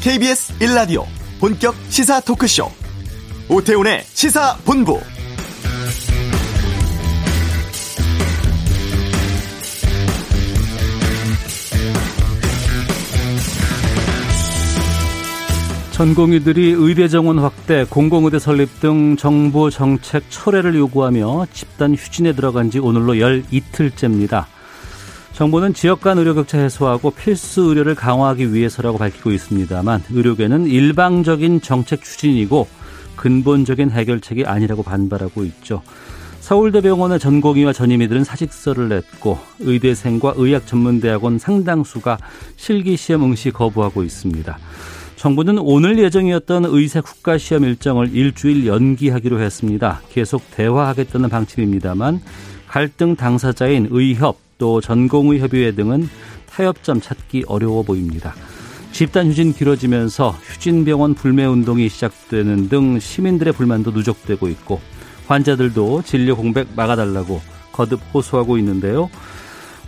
[0.00, 1.04] KBS 1라디오
[1.40, 2.64] 본격 시사 토크쇼
[3.50, 4.98] 오태훈의 시사본부
[15.90, 22.78] 전공의들이 의대 정원 확대, 공공의대 설립 등 정부 정책 철회를 요구하며 집단 휴진에 들어간 지
[22.78, 24.48] 오늘로 열 이틀째입니다.
[25.32, 32.02] 정부는 지역 간 의료 격차 해소하고 필수 의료를 강화하기 위해서라고 밝히고 있습니다만 의료계는 일방적인 정책
[32.02, 32.66] 추진이고
[33.16, 35.82] 근본적인 해결책이 아니라고 반발하고 있죠.
[36.40, 42.18] 서울대병원의 전공의와 전임의들은 사직서를 냈고 의대생과 의학전문대학원 상당수가
[42.56, 44.58] 실기시험 응시 거부하고 있습니다.
[45.16, 50.00] 정부는 오늘 예정이었던 의사 국가시험 일정을 일주일 연기하기로 했습니다.
[50.10, 52.22] 계속 대화하겠다는 방침입니다만
[52.66, 56.08] 갈등 당사자인 의협 또 전공의 협의회 등은
[56.48, 58.34] 타협점 찾기 어려워 보입니다.
[58.92, 64.80] 집단 휴진 길어지면서 휴진병원 불매 운동이 시작되는 등 시민들의 불만도 누적되고 있고
[65.26, 67.40] 환자들도 진료 공백 막아달라고
[67.72, 69.08] 거듭 호소하고 있는데요.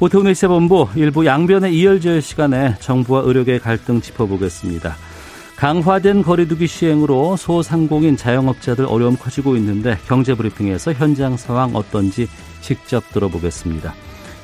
[0.01, 4.97] 오태훈의 시사본부 일부 양변의 이열저열 시간에 정부와 의료계의 갈등 짚어보겠습니다.
[5.57, 12.27] 강화된 거리두기 시행으로 소상공인 자영업자들 어려움 커지고 있는데 경제브리핑에서 현장 상황 어떤지
[12.63, 13.95] 직접 들어보겠습니다.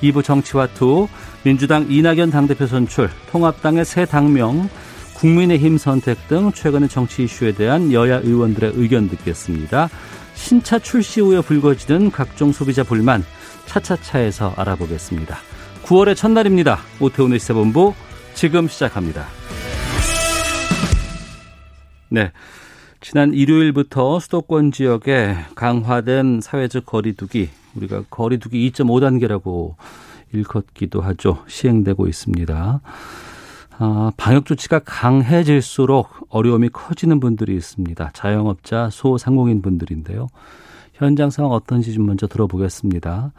[0.03, 1.09] 2부 정치와 투
[1.43, 4.69] 민주당 이낙연 당대표 선출 통합당의 새 당명
[5.15, 9.89] 국민의힘 선택 등 최근의 정치 이슈에 대한 여야 의원들의 의견 듣겠습니다.
[10.35, 13.25] 신차 출시 후에 불거지는 각종 소비자 불만
[13.67, 15.37] 차차차에서 알아보겠습니다.
[15.83, 16.79] 9월의 첫날입니다.
[17.01, 17.95] 오태훈의 시사본부
[18.35, 19.27] 지금 시작합니다.
[22.09, 22.31] 네.
[23.01, 27.49] 지난 일요일부터 수도권 지역에 강화된 사회적 거리두기,
[27.79, 29.75] 우리가 거리두기 2.5단계라고
[30.33, 31.39] 일컫기도 하죠.
[31.47, 32.81] 시행되고 있습니다.
[33.81, 38.11] 아, 방역 조치가 강해질수록 어려움이 커지는 분들이 있습니다.
[38.13, 40.27] 자영업자, 소상공인 분들인데요.
[40.95, 43.33] 현장 상황 어떤지 좀 먼저 들어보겠습니다.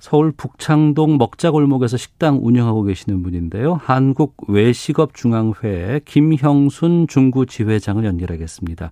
[0.00, 3.80] 서울 북창동 먹자골목에서 식당 운영하고 계시는 분인데요.
[3.82, 8.90] 한국 외식업 중앙회 김형순 중구 지회장을 연결하겠습니다.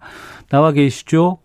[0.48, 1.38] 나와 계시죠?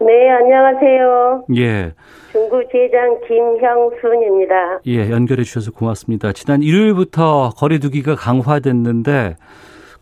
[0.00, 1.44] 네, 안녕하세요.
[1.56, 1.92] 예.
[2.32, 4.80] 중구 지회장 김형순입니다.
[4.86, 6.32] 예, 연결해 주셔서 고맙습니다.
[6.32, 9.36] 지난 일요일부터 거리두기가 강화됐는데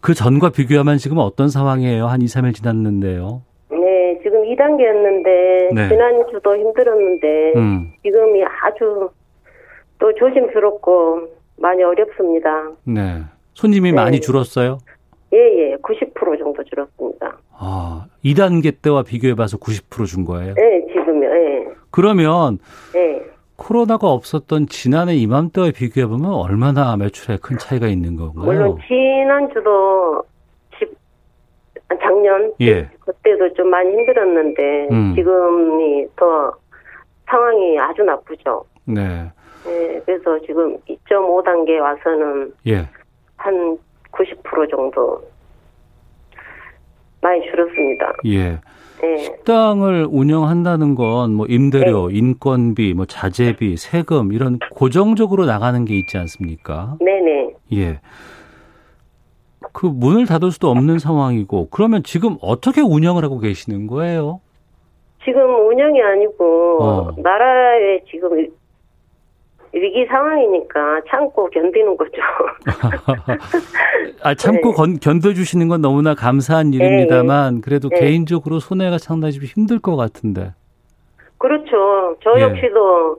[0.01, 2.07] 그 전과 비교하면 지금 어떤 상황이에요?
[2.07, 3.43] 한 2, 3일 지났는데요.
[3.71, 5.89] 네, 지금 2단계였는데 네.
[5.89, 7.93] 지난주도 힘들었는데 음.
[8.03, 9.11] 지금이 아주
[9.99, 11.29] 또 조심스럽고
[11.59, 12.71] 많이 어렵습니다.
[12.85, 13.23] 네.
[13.55, 13.97] 손님이 네.
[13.97, 14.79] 많이 줄었어요?
[15.33, 15.77] 예, 예.
[15.77, 17.39] 90% 정도 줄었습니다.
[17.59, 20.55] 아, 2단계 때와 비교해 봐서 90%준 거예요?
[20.59, 21.27] 예, 지금요.
[21.27, 21.69] 예.
[21.91, 22.59] 그러면
[22.95, 23.23] 예.
[23.57, 28.45] 코로나가 없었던 지난해 이맘때와 비교해 보면 얼마나 매출에 큰 차이가 있는 건가요?
[28.45, 30.23] 물론 지난주도
[30.79, 30.91] 집
[31.89, 32.89] 아, 작년 예.
[33.01, 35.15] 그때도 좀 많이 힘들었는데 음.
[35.15, 36.53] 지금이 더
[37.27, 38.65] 상황이 아주 나쁘죠.
[38.85, 39.31] 네.
[39.65, 42.89] 네, 그래서 지금 2.5 단계 와서는 예.
[43.37, 43.79] 한
[44.13, 45.21] 90% 정도
[47.21, 48.13] 많이 줄었습니다.
[48.27, 48.59] 예.
[49.01, 56.19] 네, 식당을 운영한다는 건 뭐 임대료, 인건비, 뭐 자재비, 세금 이런 고정적으로 나가는 게 있지
[56.19, 56.97] 않습니까?
[57.01, 57.51] 네네.
[57.75, 58.01] 예.
[59.73, 64.41] 그 문을 닫을 수도 없는 상황이고 그러면 지금 어떻게 운영을 하고 계시는 거예요?
[65.25, 67.11] 지금 운영이 아니고 어.
[67.17, 68.47] 나라에 지금
[69.75, 72.13] 위- 위기 상황이니까 참고 견디는 거죠.
[74.23, 74.75] 아, 참고 네.
[74.77, 78.01] 건- 견뎌주시는 건 너무나 감사한 일입니다만 그래도 네.
[78.01, 80.53] 개인적으로 손해가 상당히 좀 힘들 것 같은데.
[81.39, 82.17] 그렇죠.
[82.23, 82.43] 저 예.
[82.43, 83.17] 역시도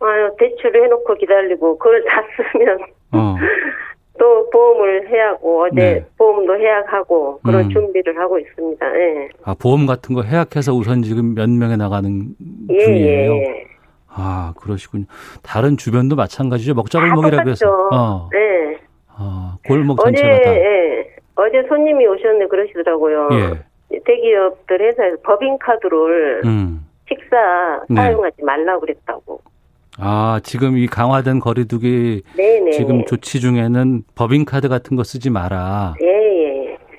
[0.00, 2.78] 아유, 대출을 해놓고 기다리고 그걸 다 쓰면
[3.12, 3.36] 어.
[4.18, 6.04] 또 보험을 해야 하고 어제 네.
[6.18, 7.70] 보험도 해약하고 그런 음.
[7.70, 8.86] 준비를 하고 있습니다.
[8.98, 9.28] 예.
[9.44, 12.28] 아, 보험 같은 거 해약해서 우선 지금 몇 명에 나가는
[12.70, 13.32] 예, 중이에요.
[13.34, 13.64] 예.
[14.18, 15.04] 아, 그러시군요.
[15.42, 16.74] 다른 주변도 마찬가지죠.
[16.74, 17.66] 먹자골목이라고 해서.
[17.66, 17.88] 똑같죠.
[17.92, 18.28] 어.
[18.32, 18.78] 네.
[19.08, 20.54] 아, 골목 어제 전체가 다.
[20.56, 21.06] 예.
[21.36, 23.28] 어제 손님이 오셨는데 그러시더라고요.
[23.32, 23.98] 예.
[24.04, 26.86] 대기업들 회사에서 법인카드를 음.
[27.08, 27.36] 식사
[27.88, 27.96] 네.
[27.96, 29.40] 사용하지 말라고 그랬다고.
[29.98, 32.70] 아, 지금 이 강화된 거리두기 네네.
[32.72, 35.94] 지금 조치 중에는 법인카드 같은 거 쓰지 마라.
[36.02, 36.15] 예, 예.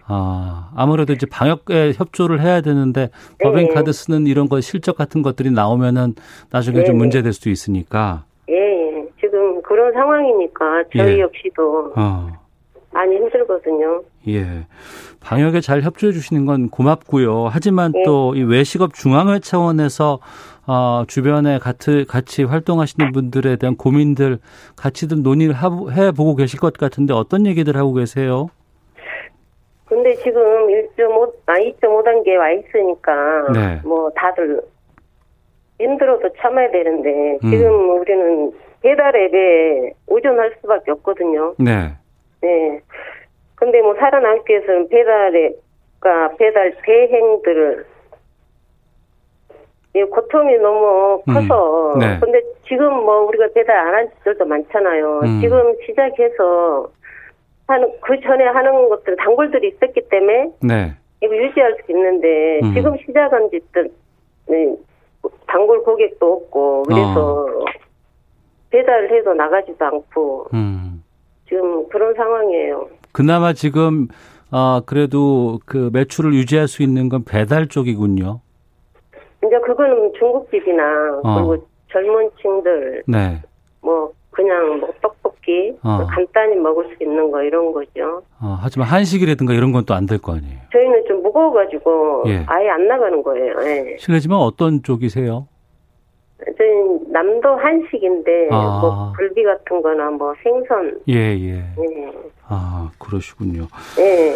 [0.08, 3.10] 아, 아무래도 이제 방역에 협조를 해야 되는데
[3.40, 3.44] 네.
[3.44, 6.16] 법인 카드 쓰는 이런 거 실적 같은 것들이 나오면은
[6.50, 7.00] 나중에 좀 네.
[7.00, 8.24] 문제될 수도 있으니까.
[8.50, 9.08] 예, 예.
[9.20, 11.20] 지금 그런 상황이니까 저희 예.
[11.20, 12.32] 역시도 어.
[12.92, 14.02] 많이 힘들거든요.
[14.30, 14.66] 예.
[15.20, 17.48] 방역에 잘 협조해 주시는 건 고맙고요.
[17.52, 18.04] 하지만 네.
[18.04, 20.20] 또이 외식업 중앙회 차원에서
[20.68, 24.40] 어, 주변에 같이, 같이 활동하시는 분들에 대한 고민들
[24.76, 28.50] 같이 좀 논의를 해보고 계실 것 같은데 어떤 얘기들 하고 계세요?
[29.88, 33.82] 근데 지금 1.5, 아, 2.5단계 와 있으니까, 네.
[33.86, 34.62] 뭐, 다들
[35.80, 37.50] 힘들어도 참아야 되는데, 음.
[37.50, 38.52] 지금 우리는
[38.82, 41.54] 배달 앱에 의존할 수밖에 없거든요.
[41.58, 41.94] 네.
[42.42, 42.82] 네.
[43.56, 47.86] 근데 뭐, 살아남기 위해서는 배달 앱과 배달 대행들을,
[49.96, 51.34] 이 고통이 너무 음.
[51.34, 52.18] 커서, 네.
[52.20, 55.20] 근데 지금 뭐, 우리가 배달 안 한 집들도 많잖아요.
[55.24, 55.40] 음.
[55.42, 56.92] 지금 시작해서,
[57.68, 60.96] 하는, 그 전에 하는 것들, 단골들이 있었기 때문에, 네.
[61.22, 62.74] 이거 유지할 수 있는데 음.
[62.74, 63.90] 지금 시작한 집들
[64.48, 64.76] 네,
[65.48, 67.66] 단골 고객도 없고 그래서 어.
[68.70, 71.04] 배달을 해도 나가지도 않고 음.
[71.48, 72.88] 지금 그런 상황이에요.
[73.12, 74.08] 그나마 지금
[74.52, 78.42] 아 그래도 그 매출을 유지할 수 있는 건 배달 쪽이군요.
[79.44, 81.36] 이제 그거는 중국집이나 어.
[81.36, 83.42] 그리고 젊은 층들 네.
[83.82, 85.27] 뭐 그냥 뭐 떡볶이
[85.84, 86.06] 어.
[86.10, 88.22] 간단히 먹을 수 있는 거 이런 거죠.
[88.42, 90.58] 어, 하지만 한식이라든가 이런 건 또 안 될 거 아니에요.
[90.72, 92.44] 저희는 좀 무거워가지고 예.
[92.48, 93.54] 아예 안 나가는 거예요.
[93.64, 93.98] 예.
[94.00, 95.48] 실례지만 어떤 쪽이세요?
[96.58, 96.68] 저희
[97.12, 98.80] 남도 한식인데 아.
[98.82, 101.50] 뭐 굴비 같은 거나 뭐 생선 예, 예.
[101.56, 102.12] 예.
[102.48, 103.68] 아, 그러시군요.
[104.00, 104.36] 예.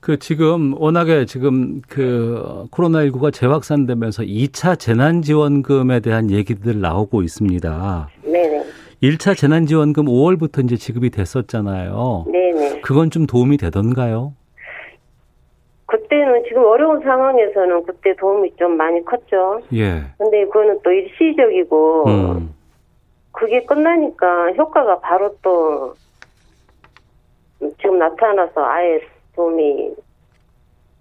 [0.00, 8.08] 그 지금 워낙에 지금 그 코로나19가 재확산되면서 2차 재난지원금에 대한 얘기들 나오고 있습니다.
[8.22, 8.64] 네네.
[9.06, 12.24] 1차 재난지원금 5월부터 이제 지급이 됐었잖아요.
[12.26, 12.80] 네네.
[12.80, 14.34] 그건 좀 도움이 되던가요?
[15.86, 19.60] 그때는 지금 어려운 상황에서는 그때 도움이 좀 많이 컸죠.
[19.72, 20.02] 예.
[20.18, 22.54] 근데 그거는 또 일시적이고 음.
[23.30, 25.94] 그게 끝나니까 효과가 바로 또
[27.78, 29.00] 지금 나타나서 아예
[29.36, 29.94] 도움이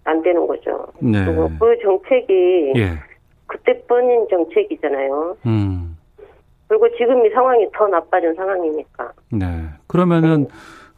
[0.04, 0.86] 안 되는 거죠.
[1.00, 1.26] 네.
[1.26, 2.92] 그리고 그 정책이 예.
[3.48, 5.38] 그때뿐인 정책이잖아요.
[5.48, 5.95] 음.
[6.68, 9.12] 그리고 지금 이 상황이 더 나빠진 상황이니까.
[9.32, 9.46] 네.
[9.88, 10.48] 그러면은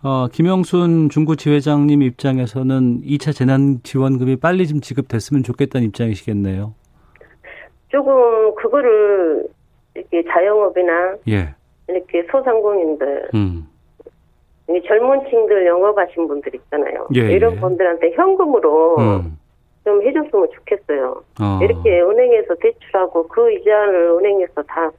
[0.04, 6.74] 어, 김영순 중구지회장님 입장에서는 2차 재난지원금이 빨리 좀 지급됐으면 좋겠다는 입장이시겠네요.
[7.90, 9.48] 조금 그거를
[9.96, 11.56] 이렇게 자영업이나 예.
[11.88, 13.68] 이렇게 소상공인들 음.
[14.70, 17.08] 이 젊은 층들 영업하신 분들 있잖아요.
[17.16, 17.60] 예, 이런 예.
[17.60, 19.38] 분들한테 현금으로 음.
[19.86, 21.24] 좀 해줬으면 좋겠어요.
[21.40, 21.60] 어.
[21.64, 24.92] 이렇게 은행에서 대출하고 그 이자를 은행에서 다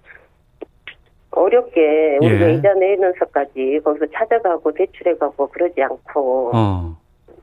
[1.30, 2.54] 어렵게 우리가 예.
[2.54, 6.96] 이자 내면서까지 거기서 찾아가고 대출해가고 그러지 않고 어.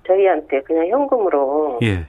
[0.08, 2.06] 저희한테 그냥 현금으로 예.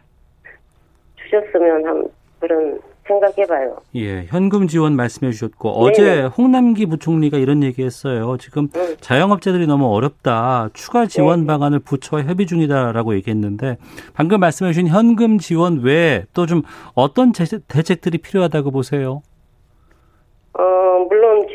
[1.17, 2.09] 주셨으면 한
[2.41, 3.77] 그런 생각해봐요.
[3.95, 8.37] 예, 현금 지원 말씀해 주셨고 어제 홍남기 부총리가 이런 얘기했어요.
[8.39, 8.97] 지금 응.
[9.01, 10.71] 자영업자들이 너무 어렵다.
[10.73, 13.77] 추가 지원 방안을 부처와 협의 중이다라고 얘기했는데
[14.13, 16.63] 방금 말씀해 주신 현금 지원 외에 또 좀
[16.95, 19.23] 어떤 제- 대책들이 필요하다고 보세요?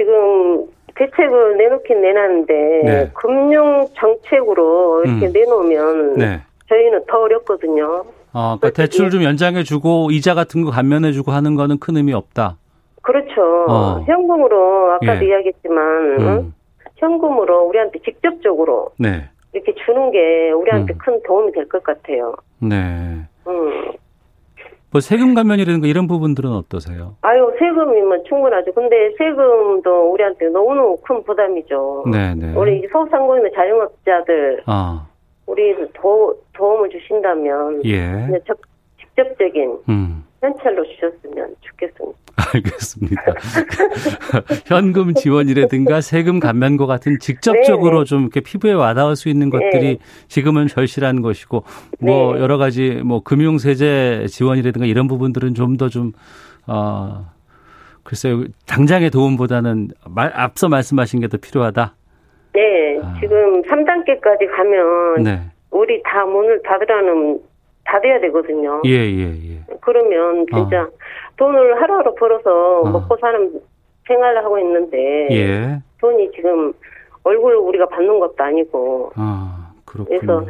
[0.01, 0.65] 어 지금
[0.95, 2.53] 대책을 내놓긴 내놨는데
[2.83, 3.11] 네.
[3.13, 5.31] 금융 정책으로 이렇게 음.
[5.33, 6.41] 내놓으면 네.
[6.67, 8.03] 저희는 더 어렵거든요.
[8.33, 12.13] 어, 그러니까 대출 좀 연장해 주고 이자 같은 거 감면해 주고 하는 거는 큰 의미
[12.13, 12.57] 없다.
[13.01, 13.65] 그렇죠.
[13.67, 14.03] 어.
[14.05, 15.29] 현금으로 아까도 예.
[15.29, 16.27] 이야기했지만 응?
[16.27, 16.53] 음.
[16.97, 19.29] 현금으로 우리한테 직접적으로 네.
[19.53, 20.97] 이렇게 주는 게 우리한테 음.
[20.97, 22.35] 큰 도움이 될 것 같아요.
[22.59, 22.75] 네.
[23.47, 23.91] 음.
[24.91, 27.15] 뭐 세금 감면이라든가 이런 부분들은 어떠세요?
[27.21, 28.73] 아유 세금이면 충분하죠.
[28.73, 32.03] 근데 세금도 우리한테 너무너무 큰 부담이죠.
[32.11, 32.53] 네, 네.
[32.53, 35.07] 우리 소상공인 자영업자들 아,
[35.45, 38.27] 우리 도, 도움을 주신다면 예.
[38.45, 38.59] 적,
[38.99, 40.23] 직접적인 음.
[40.41, 42.19] 현찰로 주셨으면 좋겠습니다.
[42.53, 43.23] 알겠습니다.
[44.65, 48.05] 현금 지원이라든가 세금 감면과 같은 직접적으로 네, 네.
[48.05, 51.63] 좀 이렇게 피부에 와닿을 수 있는 것들이 지금은 절실한 것이고
[51.99, 52.41] 뭐 네.
[52.41, 56.13] 여러 가지 뭐 금융 세제 지원이라든가 이런 부분들은 좀 더좀
[56.67, 57.27] 어,
[58.03, 61.95] 글쎄요 당장의 도움보다는 말, 앞서 말씀하신 게 더 필요하다.
[62.53, 63.15] 네, 아.
[63.21, 65.39] 지금 3단계까지 가면 네.
[65.69, 67.39] 우리 다 문을 닫으라는
[67.85, 68.81] 닫아야 되거든요.
[68.85, 69.65] 예, 예, 예.
[69.81, 70.87] 그러면 진짜
[71.37, 72.89] 돈을 하루하루 벌어서 어.
[72.89, 73.59] 먹고 사는
[74.07, 75.79] 생활을 하고 있는데 예.
[75.99, 76.73] 돈이 지금
[77.23, 80.19] 얼굴 우리가 받는 것도 아니고 아, 그렇군요.
[80.19, 80.45] 그래서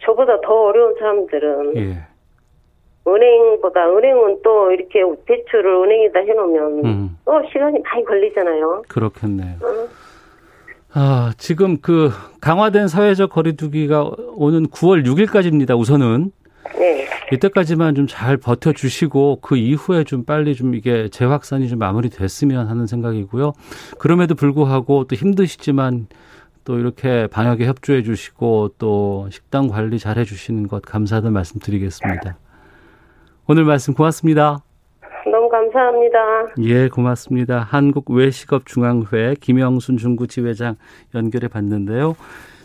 [0.00, 1.96] 저보다 더 어려운 사람들은 예.
[3.06, 7.18] 은행보다 은행은 또 이렇게 대출을 은행에다 해놓으면 음.
[7.24, 8.82] 또 시간이 많이 걸리잖아요.
[8.88, 9.54] 그렇겠네요.
[9.62, 9.88] 어.
[10.94, 15.78] 아, 지금 그 강화된 사회적 거리두기가 오는 9월 6일까지입니다.
[15.78, 16.30] 우선은
[16.78, 22.86] 네, 이때까지만 좀 잘 버텨주시고 그 이후에 좀 빨리 좀 이게 재확산이 좀 마무리됐으면 하는
[22.86, 23.52] 생각이고요.
[23.98, 26.06] 그럼에도 불구하고 또 힘드시지만
[26.64, 32.36] 또 이렇게 방역에 협조해 주시고 또 식당 관리 잘 해주시는 것 감사하다는 말씀 드리겠습니다.
[33.48, 34.62] 오늘 말씀 고맙습니다.
[35.30, 36.18] 너무 감사합니다.
[36.60, 37.60] 예, 고맙습니다.
[37.60, 40.76] 한국외식업중앙회 김영순 중구지회장
[41.14, 42.16] 연결해 봤는데요.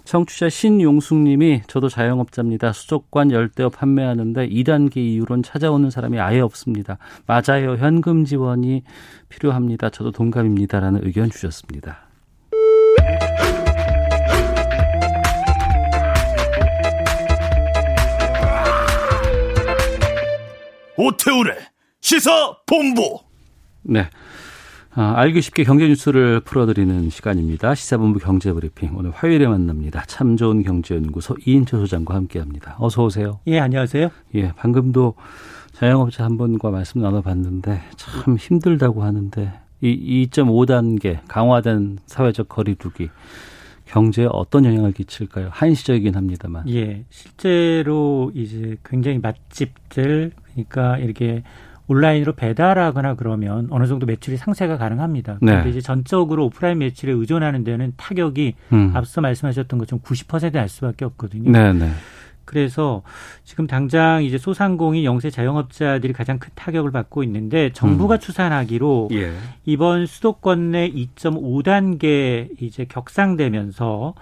[0.07, 2.71] 청취자 신용숙님이 저도 자영업자입니다.
[2.71, 6.97] 수족관 열대어 판매하는데 2단계 이후론 찾아오는 사람이 아예 없습니다.
[7.25, 7.75] 맞아요.
[7.75, 8.83] 현금 지원이
[9.27, 9.89] 필요합니다.
[9.89, 12.07] 저도 동감입니다라는 의견 주셨습니다.
[20.95, 21.53] 오태우래
[21.99, 23.19] 시사 본부.
[23.83, 24.09] 네.
[24.99, 27.75] 아, 알기 쉽게 경제 뉴스를 풀어드리는 시간입니다.
[27.75, 30.03] 시사본부 경제브리핑 오늘 화요일에 만납니다.
[30.07, 32.77] 참 좋은 경제연구소 이인철 소장과 함께합니다.
[32.79, 33.39] 어서 오세요.
[33.45, 34.09] 예, 안녕하세요.
[34.33, 35.13] 예, 방금도
[35.73, 43.11] 자영업자 한 분과 말씀 나눠봤는데 참 힘들다고 하는데 이 2.5단계 강화된 사회적 거리두기
[43.85, 45.49] 경제에 어떤 영향을 끼칠까요?
[45.51, 46.67] 한시적이긴 합니다만.
[46.69, 51.43] 예, 실제로 이제 굉장히 맛집들 그러니까 이렇게
[51.87, 55.37] 온라인으로 배달하거나 그러면 어느 정도 매출이 상쇄가 가능합니다.
[55.41, 55.51] 네.
[55.51, 58.91] 그런데 이제 전적으로 오프라인 매출에 의존하는 데는 타격이 음.
[58.93, 61.51] 앞서 말씀하셨던 것처럼 90%날 수밖에 없거든요.
[61.51, 61.89] 네, 네.
[62.47, 63.03] 그래서
[63.43, 68.19] 지금 당장 이제 소상공인 영세 자영업자들이 가장 큰 타격을 받고 있는데 정부가 음.
[68.19, 69.33] 추산하기로 예.
[69.65, 74.13] 이번 수도권 내 2.5단계 이제 격상되면서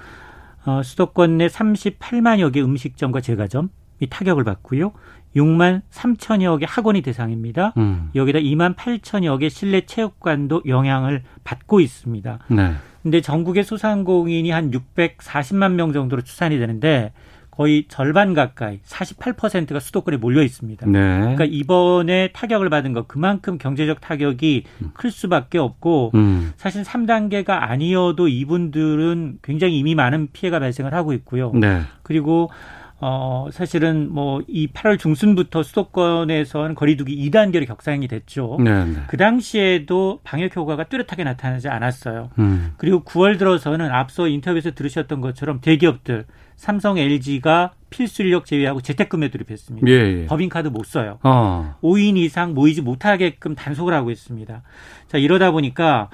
[0.65, 3.69] 어, 수도권 내 38만여 개 음식점과 제과점이
[4.09, 4.91] 타격을 받고요.
[5.35, 7.73] 6만 3천여 개 학원이 대상입니다.
[7.77, 8.09] 음.
[8.15, 12.39] 여기다 2만 8천여 개 실내 체육관도 영향을 받고 있습니다.
[12.49, 12.73] 네.
[13.03, 17.11] 근데 전국의 소상공인이 한 640만 명 정도로 추산이 되는데
[17.55, 20.85] 거의 절반 가까이 48%가 수도권에 몰려 있습니다.
[20.87, 21.19] 네.
[21.19, 24.63] 그러니까 이번에 타격을 받은 거 그만큼 경제적 타격이
[24.93, 26.51] 클 수밖에 없고 음.
[26.57, 31.53] 사실 3단계가 아니어도 이분들은 굉장히 이미 많은 피해가 발생을 하고 있고요.
[31.53, 31.81] 네.
[32.03, 32.49] 그리고
[32.99, 38.57] 어 사실은 뭐 이 8월 중순부터 수도권에서는 거리두기 2단계로 격상이 됐죠.
[38.59, 38.93] 네, 네.
[39.07, 42.29] 그 당시에도 방역 효과가 뚜렷하게 나타나지 않았어요.
[42.39, 42.73] 음.
[42.77, 46.25] 그리고 9월 들어서는 앞서 인터뷰에서 들으셨던 것처럼 대기업들
[46.55, 49.87] 삼성, LG가 필수 인력 제외하고 재택근무에 돌입했습니다.
[49.87, 50.25] 예, 예.
[50.25, 51.19] 법인카드 못 써요.
[51.23, 51.75] 어.
[51.81, 54.61] 5인 이상 모이지 못하게끔 단속을 하고 있습니다.
[55.07, 56.09] 자, 이러다 보니까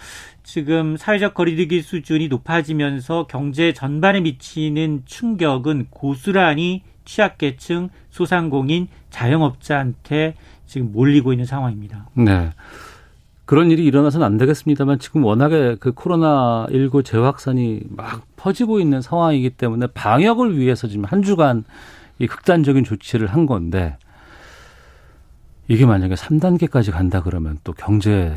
[0.51, 11.31] 지금 사회적 거리두기 수준이 높아지면서 경제 전반에 미치는 충격은 고스란히 취약계층, 소상공인, 자영업자한테 지금 몰리고
[11.31, 12.10] 있는 상황입니다.
[12.15, 12.50] 네.
[13.46, 19.51] 그런 일이 일어나서는 안 되겠습니다만 지금 워낙에 그 코로나 19 재확산이 막 퍼지고 있는 상황이기
[19.51, 21.63] 때문에 방역을 위해서 지금 한 주간
[22.20, 23.96] 이 극단적인 조치를 한 건데
[25.70, 28.36] 이게 만약에 3단계까지 간다 그러면 또 경제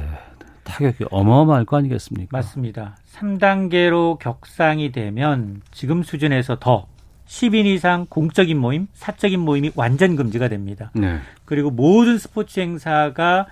[0.64, 2.36] 타격이 어마어마할 거 아니겠습니까?
[2.36, 2.96] 맞습니다.
[3.12, 6.86] 3단계로 격상이 되면 지금 수준에서 더
[7.26, 10.90] 10인 이상 공적인 모임, 사적인 모임이 완전 금지가 됩니다.
[10.94, 11.18] 네.
[11.44, 13.46] 그리고 모든 스포츠 행사가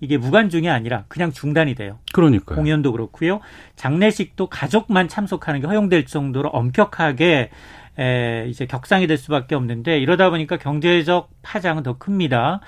[0.00, 1.98] 이게 무관중이 아니라 그냥 중단이 돼요.
[2.12, 2.56] 그러니까요.
[2.56, 3.40] 공연도 그렇고요.
[3.76, 7.50] 장례식도 가족만 참석하는 게 허용될 정도로 엄격하게
[7.98, 12.60] 에, 이제 격상이 될 수밖에 없는데 이러다 보니까 경제적 파장은 더 큽니다.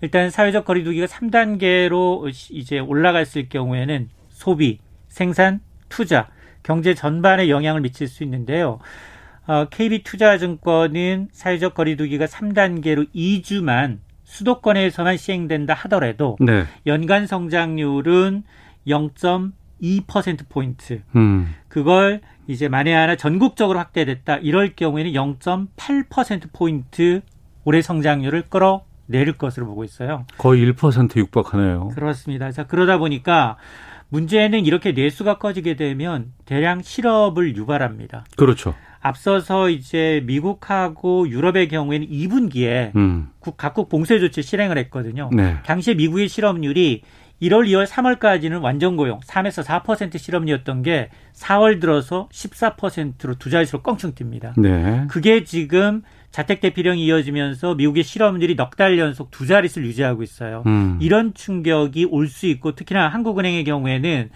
[0.00, 6.28] 일단 사회적 거리두기가 3단계로 이제 올라갔을 경우에는 소비, 생산, 투자,
[6.62, 8.80] 경제 전반에 영향을 미칠 수 있는데요.
[9.46, 16.64] 어, KB투자증권은 사회적 거리두기가 3단계로 2주만 수도권에서만 시행된다 하더라도 네.
[16.86, 18.42] 연간 성장률은
[18.86, 21.02] 0.2% 포인트.
[21.14, 21.54] 음.
[21.68, 24.38] 그걸 이제 만에 하나 전국적으로 확대됐다.
[24.38, 27.20] 이럴 경우에는 0.8% 포인트
[27.64, 30.26] 올해 성장률을 끌어 내릴 것으로 보고 있어요.
[30.38, 31.88] 거의 1% 육박하네요.
[31.94, 32.50] 그렇습니다.
[32.50, 33.56] 자, 그러다 보니까
[34.08, 38.24] 문제는 이렇게 내수가 꺼지게 되면 대량 실업을 유발합니다.
[38.36, 38.74] 그렇죠.
[39.00, 43.28] 앞서서 이제 미국하고 유럽의 경우에는 2분기에 음.
[43.56, 45.28] 각국 봉쇄 조치 실행을 했거든요.
[45.32, 45.56] 네.
[45.64, 47.02] 당시에 미국의 실업률이
[47.42, 54.12] 1월, 2월, 3월까지는 완전 고용 3에서 4% 실업률이었던 게 4월 들어서 14%로 두 자릿수로 껑충
[54.14, 54.58] 뜁니다.
[54.58, 55.04] 네.
[55.08, 56.02] 그게 지금
[56.34, 60.64] 자택 대피령이 이어지면서 미국의 실업률이 넉 달 연속 두 자릿수를 유지하고 있어요.
[60.66, 60.98] 음.
[61.00, 64.30] 이런 충격이 올 수 있고 특히나 한국은행의 경우에는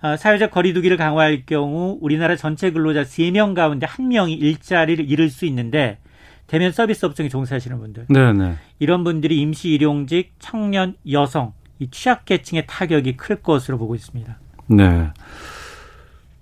[0.00, 5.98] 아, 사회적 거리두기를 강화할 경우 우리나라 전체 근로자 3명 가운데 1명이 일자리를 잃을 수 있는데
[6.46, 8.54] 대면 서비스 업종에 종사하시는 분들 네, 네.
[8.78, 14.38] 이런 분들이 임시 일용직, 청년, 여성 이 취약계층의 타격이 클 것으로 보고 있습니다.
[14.68, 15.10] 네.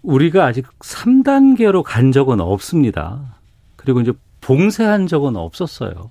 [0.02, 3.34] 우리가 아직 3단계로 간 적은 없습니다.
[3.74, 4.12] 그리고 이제
[4.42, 6.10] 봉쇄한 적은 없었어요.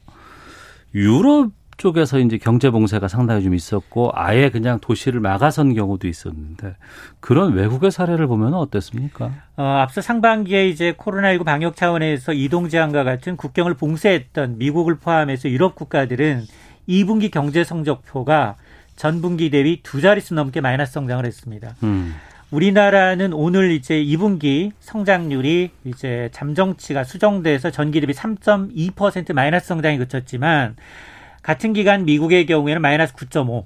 [0.95, 6.75] 유럽 쪽에서 이제 경제 봉쇄가 상당히 좀 있었고 아예 그냥 도시를 막아선 경우도 있었는데
[7.19, 9.31] 그런 외국의 사례를 보면 어땠습니까?
[9.57, 15.73] 어, 앞서 상반기에 이제 코로나19 방역 차원에서 이동 제한과 같은 국경을 봉쇄했던 미국을 포함해서 유럽
[15.73, 16.43] 국가들은
[16.87, 18.57] 2분기 경제 성적표가
[18.95, 21.75] 전분기 대비 두 자릿수 넘게 마이너스 성장을 했습니다.
[21.81, 22.13] 음.
[22.51, 30.75] 우리나라는 오늘 이제 2분기 성장률이 이제 잠정치가 수정돼서 전기 대비 3.2% 마이너스 성장이 그쳤지만
[31.41, 33.65] 같은 기간 미국의 경우에는 마이너스 9.5,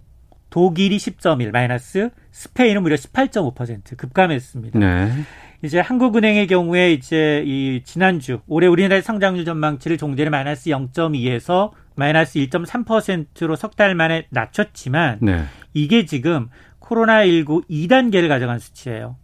[0.50, 4.80] 독일이 10.1 마이너스, 스페인은 무려 18.5% 급감했습니다.
[4.80, 5.12] 네.
[5.64, 13.56] 이제 한국은행의 경우에 이제 이 지난주 올해 우리나라의 성장률 전망치를 종전에 마이너스 0.2에서 마이너스 1.3%로
[13.56, 15.44] 석 달 만에 낮췄지만 네.
[15.74, 16.50] 이게 지금
[16.88, 19.18] 코로나19 2단계를 가져간 수치예요.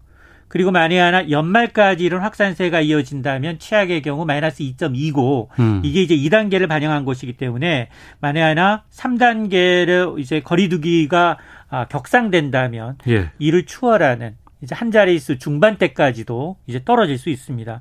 [0.51, 5.81] 그리고 만에 하나 연말까지 이런 확산세가 이어진다면 최악의 경우 마이너스 2.2고 음.
[5.81, 7.87] 이게 이제 2단계를 반영한 것이기 때문에
[8.19, 11.37] 만에 하나 3단계를 이제 거리두기가
[11.69, 13.31] 아, 격상된다면 예.
[13.39, 17.79] 이를 추월하는 이제 한 자릿수 중반대까지도 이제 떨어질 수 있습니다.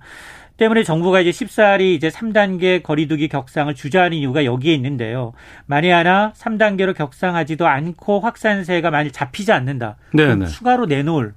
[0.61, 5.33] 때문에 정부가 이제 14일이 이제 3단계 거리두기 격상을 주저하는 이유가 여기에 있는데요.
[5.65, 9.97] 만에 하나 3단계로 격상하지도 않고 확산세가 만일 잡히지 않는다.
[10.11, 11.33] 그럼 추가로 내놓을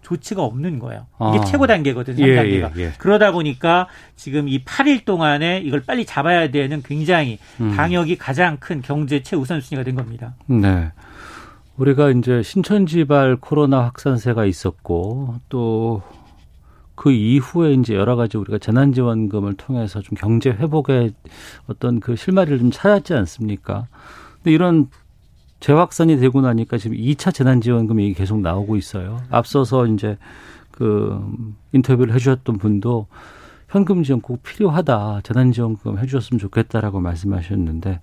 [0.00, 1.06] 조치가 없는 거예요.
[1.28, 1.44] 이게 아.
[1.44, 2.24] 최고 단계거든요.
[2.24, 2.70] 3단계가.
[2.76, 2.92] 예, 예, 예.
[2.96, 7.76] 그러다 보니까 지금 이 8일 동안에 이걸 빨리 잡아야 되는 굉장히 음.
[7.76, 10.34] 방역이 가장 큰 경제 최우선 순위가 된 겁니다.
[10.46, 10.90] 네.
[11.76, 16.02] 우리가 이제 신천지발 코로나 확산세가 있었고 또
[16.94, 21.14] 그 이후에 이제 여러 가지 우리가 재난지원금을 통해서 좀 경제 회복의
[21.66, 23.86] 어떤 그 실마리를 좀 찾았지 않습니까?
[24.36, 24.88] 근데 이런
[25.60, 29.22] 재확산이 되고 나니까 지금 2차 재난지원금 얘기 계속 나오고 있어요.
[29.30, 30.18] 앞서서 이제
[30.70, 31.20] 그
[31.72, 33.06] 인터뷰를 해주셨던 분도
[33.68, 35.20] 현금 지원 꼭 필요하다.
[35.22, 38.00] 재난지원금 해주셨으면 좋겠다라고 말씀하셨는데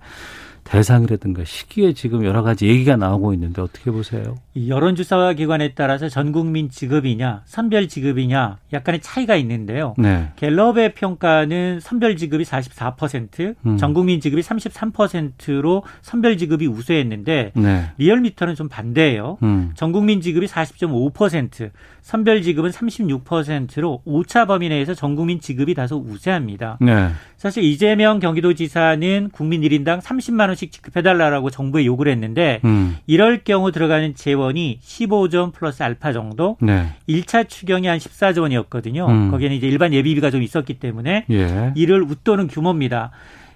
[0.64, 4.36] 대상이라든가 시기에 지금 여러 가지 얘기가 나오고 있는데 어떻게 보세요?
[4.56, 9.94] 여론조사 기관에 따라서 전 국민 지급이냐 선별 지급이냐 약간의 차이가 있는데요.
[9.98, 10.28] 네.
[10.36, 13.76] 갤럽의 평가는 선별 지급이 44%, 음.
[13.76, 17.90] 전 국민 지급이 33%로 선별 지급이 우세했는데 네.
[17.98, 19.38] 리얼미터는 좀 반대예요.
[19.42, 19.72] 음.
[19.74, 21.70] 전 국민 지급이 40.5%,
[22.02, 26.78] 선별 지급은 36%로 오차 범위 내에서 전 국민 지급이 다소 우세합니다.
[26.80, 27.10] 네.
[27.36, 32.96] 사실 이재명 경기도지사는 국민 1인당 30만 원씩 지급해달라고 정부에 요구를 했는데 음.
[33.06, 36.56] 이럴 경우 들어가는 재원이 15조 원 플러스 알파 정도.
[36.60, 36.86] 네.
[37.08, 39.06] 1차 추경이 한 14조 원이었거든요.
[39.06, 39.30] 음.
[39.30, 41.72] 거기에는 이제 일반 예비비가 좀 있었기 때문에 예.
[41.74, 43.10] 이를 웃도는 규모입니다.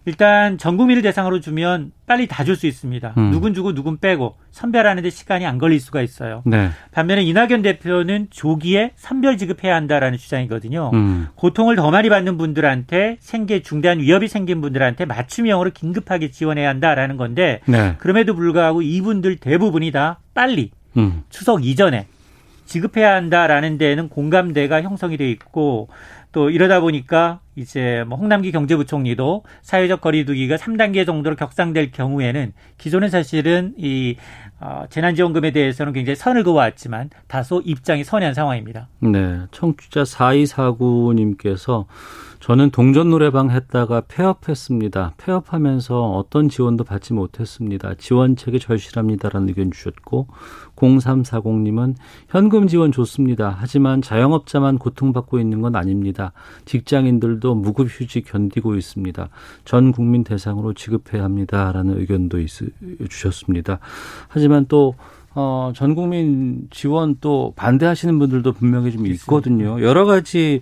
[0.06, 3.14] 일단 전 국민을 대상으로 주면 빨리 다 줄 수 있습니다.
[3.16, 3.30] 음.
[3.30, 6.42] 누군 주고 누군 빼고 선별하는데 시간이 안 걸릴 수가 있어요.
[6.44, 6.68] 네.
[6.92, 10.90] 반면에 이낙연 대표는 조기에 선별 지급해야 한다라는 주장이거든요.
[10.92, 11.28] 음.
[11.36, 17.60] 고통을 더 많이 받는 분들한테 생계 중대한 위협이 생긴 분들한테 맞춤형으로 긴급하게 지원해야 한다라는 건데
[17.66, 17.94] 네.
[17.98, 21.22] 그럼에도 불구하고 이분들 대부분이 다 빨리 음.
[21.30, 22.06] 추석 이전에
[22.66, 25.88] 지급해야 한다라는 데에는 공감대가 형성이 돼 있고
[26.35, 33.73] 또 이러다 보니까 이제 뭐 홍남기 경제부총리도 사회적 거리두기가 3단계 정도로 격상될 경우에는 기존에 사실은
[33.79, 34.16] 이
[34.61, 38.88] 어, 재난지원금에 대해서는 굉장히 선을 그어왔지만 다소 입장이 선회한 상황입니다.
[38.99, 39.42] 네.
[39.53, 41.87] 청취자 4249님께서
[42.44, 45.14] 저는 동전 노래방 했다가 폐업했습니다.
[45.16, 47.94] 폐업하면서 어떤 지원도 받지 못했습니다.
[47.94, 50.26] 지원책이 절실합니다라는 의견 주셨고
[50.76, 51.94] 0340님은
[52.28, 53.57] 현금 지원 좋습니다.
[53.59, 56.33] 하지만 자영업자만 고통받고 있는 건 아닙니다.
[56.66, 59.26] 직장인들도 무급휴직 견디고 있습니다.
[59.64, 62.50] 전 국민 대상으로 지급해야 합니다라는 의견도 있,
[63.09, 63.78] 주셨습니다.
[64.28, 64.96] 하지만 또
[65.35, 69.80] 어, 전 국민 지원 또 반대하시는 분들도 분명히 좀 있거든요.
[69.80, 70.61] 여러 가지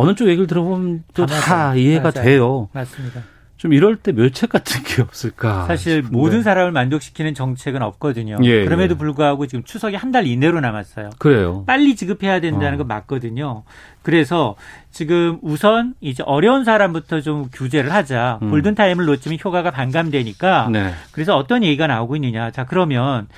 [0.00, 2.24] 어느 쪽 얘기를 들어보면 또 다 이해가 맞아요.
[2.24, 2.68] 돼요.
[2.72, 3.20] 맞습니다.
[3.56, 5.66] 좀 이럴 때 멸책 같은 게 없을까?
[5.66, 6.16] 사실 싶은데.
[6.16, 8.38] 모든 사람을 만족시키는 정책은 없거든요.
[8.42, 8.96] 예, 그럼에도 예.
[8.98, 11.10] 불구하고 지금 추석이 한 달 이내로 남았어요.
[11.18, 11.64] 그래요.
[11.66, 12.76] 빨리 지급해야 된다는 어.
[12.78, 13.64] 건 맞거든요.
[14.02, 14.56] 그래서
[14.90, 18.38] 지금 우선 이제 어려운 사람부터 좀 규제를 하자.
[18.40, 18.48] 음.
[18.50, 20.70] 골든 타임을 놓치면 효과가 반감되니까.
[20.72, 20.94] 네.
[21.12, 22.50] 그래서 어떤 얘기가 나오고 있느냐.
[22.50, 23.28] 자, 그러면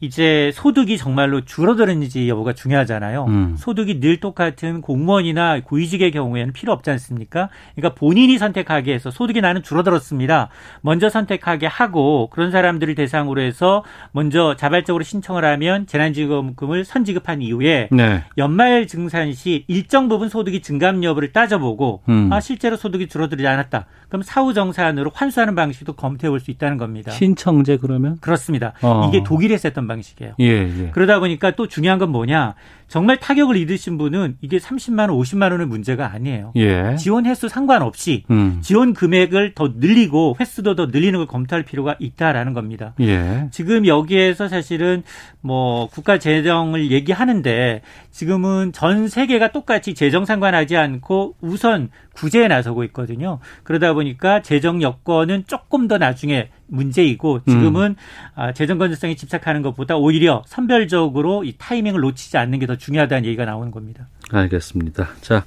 [0.00, 3.24] 이제 소득이 정말로 줄어드는지 여부가 중요하잖아요.
[3.26, 3.54] 음.
[3.58, 7.50] 소득이 늘 똑같은 공무원이나 고위직의 경우에는 필요 없지 않습니까?
[7.74, 10.48] 그러니까 본인이 선택하게 해서 소득이 나는 줄어들었습니다.
[10.80, 18.24] 먼저 선택하게 하고 그런 사람들을 대상으로 해서 먼저 자발적으로 신청을 하면 재난지원금을 선지급한 이후에 네.
[18.38, 22.32] 연말 증산 시 일정 부분 소득이 증감 여부를 따져보고 음.
[22.32, 23.86] 아 실제로 소득이 줄어들지 않았다.
[24.08, 27.10] 그럼 사후 정산으로 환수하는 방식도 검토해 볼 수 있다는 겁니다.
[27.10, 28.16] 신청제 그러면?
[28.20, 28.72] 그렇습니다.
[28.80, 29.06] 어.
[29.08, 30.34] 이게 독일에서 했던 방식이에요.
[30.40, 30.90] 예, 예.
[30.92, 32.54] 그러다 보니까 또 중요한 건 뭐냐?
[32.90, 36.52] 정말 타격을 입으신 분은 이게 30만 원, 50만 원의 문제가 아니에요.
[36.56, 36.96] 예.
[36.96, 38.58] 지원 횟수 상관없이 음.
[38.62, 42.94] 지원 금액을 더 늘리고 횟수도 더 늘리는 걸 검토할 필요가 있다라는 겁니다.
[43.00, 43.48] 예.
[43.50, 45.02] 지금 여기에서 사실은
[45.40, 53.38] 뭐 국가 재정을 얘기하는데 지금은 전 세계가 똑같이 재정 상관하지 않고 우선 구제에 나서고 있거든요.
[53.62, 57.96] 그러다 보니까 재정 여건은 조금 더 나중에 문제이고 지금은
[58.36, 58.52] 음.
[58.54, 63.44] 재정 건전성에 집착하는 것보다 것보다 오히려 선별적으로 이 타이밍을 놓치지 않는 게 더 중요하다는 얘기가
[63.44, 64.08] 나오는 겁니다.
[64.32, 65.10] 알겠습니다.
[65.20, 65.44] 자,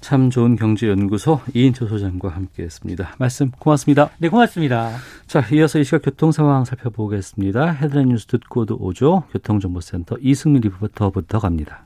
[0.00, 3.14] 참 좋은 경제연구소 이인철 소장과 함께했습니다.
[3.18, 4.10] 말씀 고맙습니다.
[4.18, 4.90] 네, 고맙습니다.
[5.26, 7.72] 자, 이어서 이 시각 교통 상황 살펴보겠습니다.
[7.72, 9.24] 헤드라인 뉴스 듣고도 오죠.
[9.32, 11.84] 교통정보센터 이승민 리포터부터 갑니다.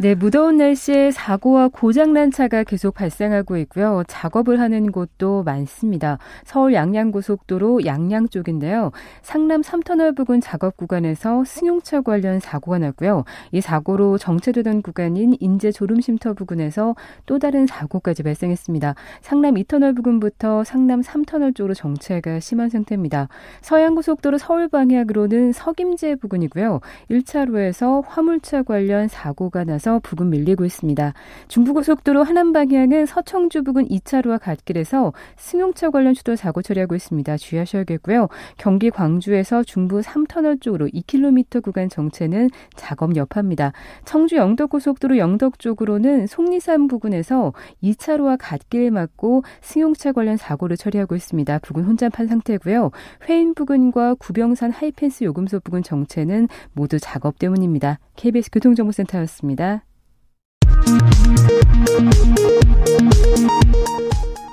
[0.00, 4.04] 네, 무더운 날씨에 사고와 고장난 차가 계속 발생하고 있고요.
[4.06, 6.18] 작업을 하는 곳도 많습니다.
[6.44, 8.92] 서울 양양고속도로 양양 쪽인데요.
[9.22, 13.24] 상남 3터널 부근 작업 구간에서 승용차 관련 사고가 났고요.
[13.50, 16.94] 이 사고로 정체되던 구간인 인제 졸음쉼터 부근에서
[17.26, 18.94] 또 다른 사고까지 발생했습니다.
[19.20, 23.26] 상남 2터널 부근부터 상남 3터널 쪽으로 정체가 심한 상태입니다.
[23.62, 26.78] 서양고속도로 서울 방향으로는 석임제 부근이고요.
[27.10, 31.14] 1차로에서 화물차 관련 사고가 나서 부근에서 부근 밀리고 있습니다.
[31.48, 37.36] 중부고속도로 하남 방향은 서청주 부근 2차로와 갓길에서 승용차 관련 추돌 사고 처리하고 있습니다.
[37.38, 38.28] 주의하셔야겠고요.
[38.58, 43.72] 경기 광주에서 중부 3터널 쪽으로 2km 구간 정체는 작업 여파입니다.
[44.04, 51.58] 청주 영덕고속도로 영덕 쪽으로는 속리산 부근에서 2차로와 갓길 맞고 승용차 관련 사고를 처리하고 있습니다.
[51.60, 52.90] 부근 혼잡한 상태고요.
[53.28, 57.98] 회인 부근과 구병산 하이펜스 요금소 부근 정체는 모두 작업 때문입니다.
[58.16, 59.77] KBS 교통정보센터였습니다.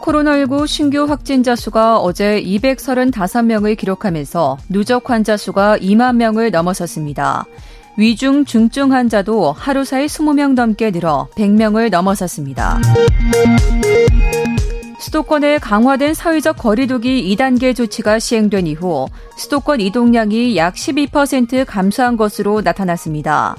[0.01, 7.45] 코로나19 신규 확진자 수가 어제 235명을 기록하면서 누적 환자 수가 2만 명을 넘어섰습니다.
[7.97, 12.79] 위중 중증 환자도 하루 사이 20명 넘게 늘어 100명을 넘어섰습니다.
[14.99, 19.07] 수도권에 강화된 사회적 거리두기 2단계 조치가 시행된 이후
[19.37, 23.55] 수도권 이동량이 약 12% 감소한 것으로 나타났습니다.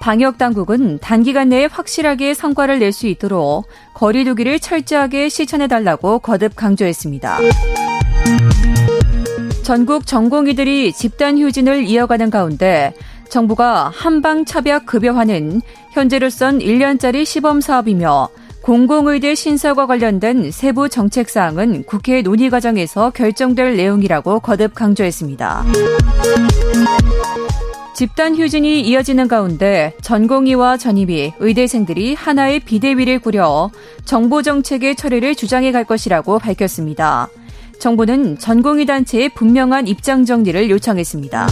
[0.00, 7.38] 방역 당국은 단기간 내에 확실하게 성과를 낼 수 있도록 거리두기를 철저하게 실천해 달라고 거듭 강조했습니다.
[9.62, 12.92] 전국 전공의들이 집단 휴진을 이어가는 가운데
[13.28, 15.60] 정부가 한방차벽 급여화는
[15.92, 18.28] 현재로선 1년짜리 시범 사업이며
[18.62, 25.64] 공공의대 신설과 관련된 세부 정책 사항은 국회 논의 과정에서 결정될 내용이라고 거듭 강조했습니다.
[28.00, 33.70] 집단 휴진이 이어지는 가운데 전공의와 전임의, 의대생들이 하나의 비대위를 꾸려
[34.06, 37.28] 정보 정책의 처리를 주장해 갈 것이라고 밝혔습니다.
[37.78, 41.48] 정부는 전공의 단체의 분명한 입장 정리를 요청했습니다.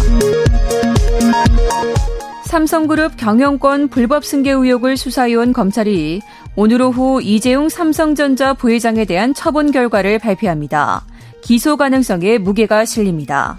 [2.47, 6.23] 삼성그룹 경영권 불법 승계 의혹을 수사해온 검찰이
[6.57, 11.05] 오늘 오후 이재용 삼성전자 부회장에 대한 처분 결과를 발표합니다.
[11.43, 13.59] 기소 가능성에 무게가 실립니다.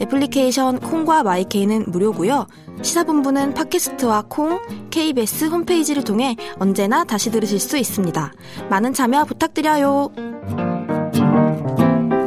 [0.00, 2.46] 애플리케이션 콩과 마이케이는 무료고요.
[2.82, 8.32] 시사본부는 팟캐스트와 콩, KBS 홈페이지를 통해 언제나 다시 들으실 수 있습니다.
[8.70, 10.10] 많은 참여 부탁드려요.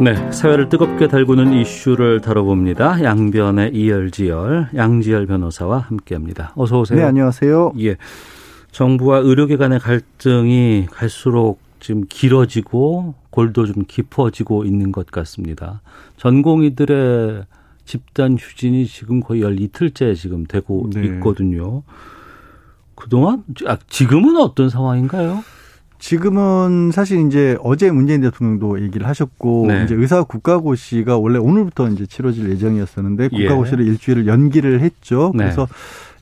[0.02, 3.04] 네, 사회를 뜨겁게 달구는 이슈를 다뤄봅니다.
[3.04, 6.54] 양변의 이열지열, 양지열 변호사와 함께합니다.
[6.56, 7.00] 어서 오세요.
[7.00, 7.74] 네, 안녕하세요.
[7.82, 7.98] 예,
[8.72, 15.82] 정부와 의료계 간의 갈등이 갈수록 지금 길어지고 골도 좀 깊어지고 있는 것 같습니다.
[16.18, 17.44] 전공의들의
[17.90, 21.06] 집단 휴진이 지금 거의 열 이틀째 지금 되고 네.
[21.06, 21.82] 있거든요.
[22.94, 25.44] 그동안 아, 지금은 어떤 상황인가요?
[25.98, 29.86] 지금은 사실 이제 어제 문재인 대통령도 얘기를 하셨고 네.
[29.86, 33.48] 이제 의사 국가고시가 원래 오늘부터 이제 치러질 예정이었었는데 예.
[33.48, 33.90] 국가고시를 예.
[33.90, 35.32] 일주일을 연기를 했죠.
[35.34, 35.46] 네.
[35.46, 35.68] 그래서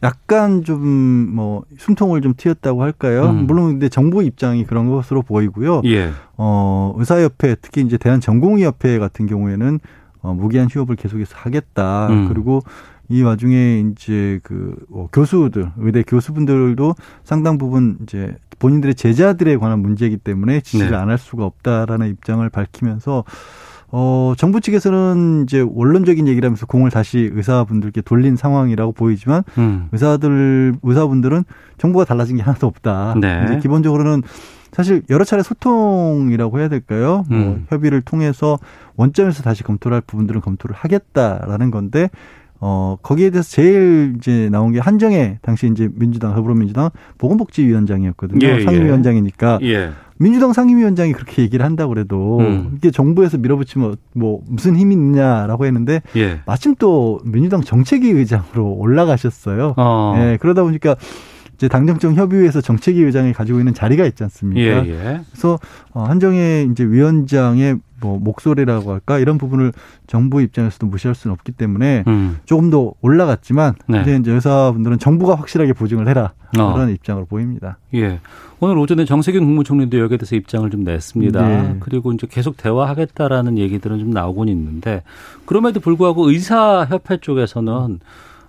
[0.03, 3.25] 약간 좀 뭐 숨통을 좀 튀었다고 할까요?
[3.25, 3.45] 음.
[3.45, 5.81] 물론 근데 정부 입장이 그런 것으로 보이고요.
[5.83, 6.11] 예.
[6.37, 9.81] 어 의사협회 특히 이제 대한전공의협회 같은 경우에는
[10.21, 12.07] 어, 무기한 휴업을 계속해서 하겠다.
[12.07, 12.27] 음.
[12.29, 12.61] 그리고
[13.09, 20.17] 이 와중에 이제 그 어, 교수들, 의대 교수분들도 상당 부분 이제 본인들의 제자들에 관한 문제이기
[20.17, 20.97] 때문에 지지를 네.
[20.97, 23.23] 안할 수가 없다라는 입장을 밝히면서
[23.89, 29.87] 어, 정부 측에서는 이제 원론적인 얘기를 하면서 공을 다시 의사분들께 돌린 상황이라고 보이지만 음.
[29.93, 31.45] 의사들 의사분들은
[31.77, 33.15] 정부가 달라진 게 하나도 없다.
[33.21, 33.45] 네.
[33.45, 34.23] 이제 기본적으로는
[34.71, 37.25] 사실 여러 차례 소통이라고 해야 될까요?
[37.29, 37.45] 뭐 음.
[37.45, 38.59] 뭐 협의를 통해서
[38.95, 42.09] 원점에서 다시 검토를 할 부분들은 검토를 하겠다라는 건데
[42.59, 48.45] 어, 거기에 대해서 제일 이제 나온 게 한정혜 당시 이제 민주당 더불어민주당 보건복지위원장이었거든요.
[48.45, 48.63] 예, 예.
[48.63, 49.59] 상임위원장이니까.
[49.63, 49.91] 예.
[50.19, 52.73] 민주당 상임위원장이 그렇게 얘기를 한다고 그래도 음.
[52.75, 56.39] 이게 정부에서 밀어붙이면 뭐 무슨 힘이 있냐라고 했는데 예.
[56.47, 59.75] 마침 또 민주당 정책위 의장으로 올라가셨어요.
[59.77, 60.15] 어.
[60.17, 60.95] 예, 그러다 보니까
[61.57, 64.85] 이제 당정청 협의회에서 정책위 의장이 가지고 있는 자리가 있지 않습니까?
[64.85, 65.21] 예, 예.
[65.31, 65.59] 그래서
[65.91, 69.73] 어, 한정혜 이제 위원장의 뭐 목소리라고 할까 이런 부분을
[70.05, 72.37] 정부 입장에서도 무시할 수는 없기 때문에 음.
[72.45, 74.01] 조금 더 올라갔지만 네.
[74.01, 76.73] 이제, 이제 의사분들은 정부가 확실하게 보증을 해라 어.
[76.73, 77.79] 그런 입장으로 보입니다.
[77.95, 78.19] 예.
[78.59, 81.47] 오늘 오전에 정세균 국무총리도 여기에 대해서 입장을 좀 냈습니다.
[81.47, 81.77] 네.
[81.79, 85.01] 그리고 이제 계속 대화하겠다라는 얘기들은 좀 나오곤 있는데
[85.45, 87.99] 그럼에도 불구하고 의사협회 쪽에서는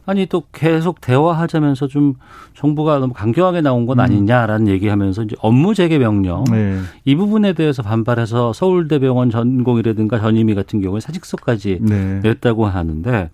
[0.09, 2.15] 아니 또 계속 대화하자면서 좀
[2.55, 4.05] 정부가 너무 강경하게 나온 건 음.
[4.05, 4.73] 아니냐라는 음.
[4.73, 6.81] 얘기하면서 이제 업무 재개 명령 네.
[7.05, 12.21] 이 부분에 대해서 반발해서 서울대병원 전공이라든가 전임의 같은 경우에 사직서까지 네.
[12.23, 13.29] 냈다고 하는데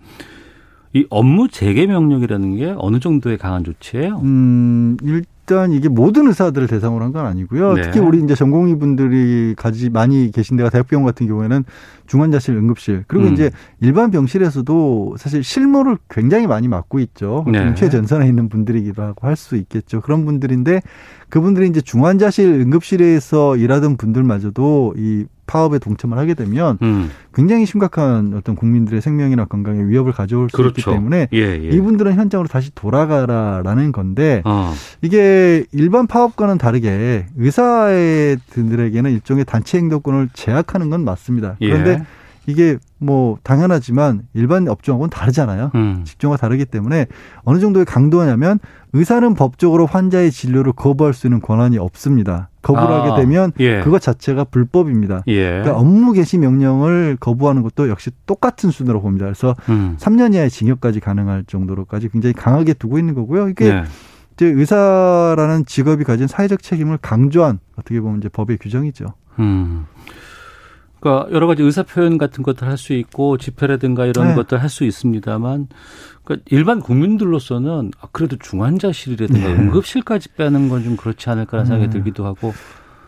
[0.94, 4.20] 이 업무 재개 명령이라는 게 어느 정도의 강한 조치예요?
[4.24, 7.74] 음, 일 단 이게 모든 의사들을 대상으로 한 건 아니고요.
[7.74, 7.82] 네.
[7.82, 11.64] 특히 우리 이제 전공의 분들이 가지 많이 계신 데가 대학병원 같은 경우에는
[12.06, 13.32] 중환자실, 응급실 그리고 음.
[13.34, 17.44] 이제 일반 병실에서도 사실 실무를 굉장히 많이 맡고 있죠.
[17.46, 17.74] 네.
[17.74, 20.00] 최전선에 있는 분들이기도 하고 할 수 있겠죠.
[20.00, 20.80] 그런 분들인데
[21.28, 27.10] 그분들이 이제 중환자실, 응급실에서 일하던 분들마저도 이 파업에 동참을 하게 되면 음.
[27.34, 30.80] 굉장히 심각한 어떤 국민들의 생명이나 건강에 위협을 가져올 수 그렇죠.
[30.80, 31.68] 있기 때문에 예, 예.
[31.68, 34.72] 이분들은 현장으로 다시 돌아가라라는 건데 어.
[35.02, 41.56] 이게 일반 파업과는 다르게 의사들에게는 일종의 단체 행동권을 제약하는 건 맞습니다.
[41.60, 41.68] 예.
[41.68, 42.04] 그런데 예.
[42.46, 45.70] 이게 뭐 당연하지만 일반 업종하고는 다르잖아요.
[45.74, 46.02] 음.
[46.04, 47.06] 직종과 다르기 때문에
[47.42, 48.58] 어느 정도의 강도냐면
[48.92, 52.50] 의사는 법적으로 환자의 진료를 거부할 수 있는 권한이 없습니다.
[52.62, 53.80] 거부를 아, 하게 되면 예.
[53.80, 55.24] 그것 자체가 불법입니다.
[55.26, 55.48] 예.
[55.50, 59.26] 그러니까 업무 개시 명령을 거부하는 것도 역시 똑같은 수준으로 봅니다.
[59.26, 59.96] 그래서 음.
[59.98, 63.48] 3년 이하의 징역까지 가능할 정도로까지 굉장히 강하게 두고 있는 거고요.
[63.48, 63.84] 이게 예.
[64.34, 69.06] 이제 의사라는 직업이 가진 사회적 책임을 강조한 어떻게 보면 이제 법의 규정이죠.
[69.38, 69.86] 음.
[71.04, 74.34] 그러니까 여러 가지 의사 표현 같은 것들 할 수 있고 집회라든가 이런 네.
[74.34, 75.68] 것들 할 수 있습니다만
[76.24, 79.54] 그러니까 일반 국민들로서는 아, 그래도 중환자실이라든가 네.
[79.54, 81.90] 응급실까지 빼는 건 좀 그렇지 않을까라는 생각이 음.
[81.90, 82.52] 들기도 하고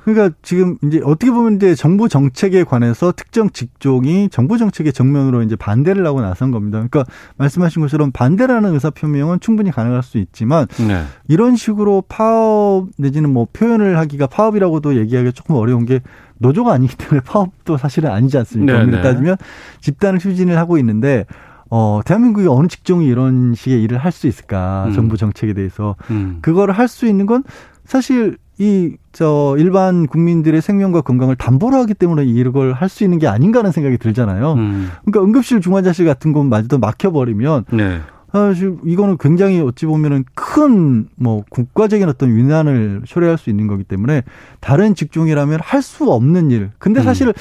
[0.06, 5.56] 그러니까 지금 이제 어떻게 보면 이제 정부 정책에 관해서 특정 직종이 정부 정책의 정면으로 이제
[5.56, 6.78] 반대를 하고 나선 겁니다.
[6.78, 7.04] 그러니까
[7.38, 11.02] 말씀하신 것처럼 반대라는 의사 표명은 충분히 가능할 수 있지만 네.
[11.26, 16.02] 이런 식으로 파업 내지는 뭐 표현을 하기가 파업이라고도 얘기하기가 조금 어려운 게
[16.38, 18.84] 노조가 아니기 때문에 파업도 사실은 아니지 않습니까?
[18.84, 19.02] 네, 네.
[19.02, 19.36] 따지면
[19.80, 21.26] 집단을 추진을 하고 있는데
[21.68, 24.84] 어, 대한민국의 어느 직종이 이런 식의 일을 할 수 있을까?
[24.86, 24.92] 음.
[24.92, 25.96] 정부 정책에 대해서.
[26.12, 26.38] 음.
[26.42, 27.42] 그거를 할 수 있는 건
[27.84, 33.26] 사실 이, 저, 일반 국민들의 생명과 건강을 담보로 하기 때문에 이걸 할 수 있는 게
[33.26, 34.52] 아닌가 하는 생각이 들잖아요.
[34.54, 34.88] 음.
[35.04, 37.64] 그러니까 응급실 중환자실 같은 곳마저도 막혀버리면.
[37.72, 38.00] 네.
[38.32, 44.22] 사실 이거는 굉장히 어찌 보면은 큰 뭐 국가적인 어떤 위난을 초래할 수 있는 거기 때문에
[44.60, 46.70] 다른 직종이라면 할 수 없는 일.
[46.78, 47.04] 근데 음.
[47.04, 47.32] 사실 음.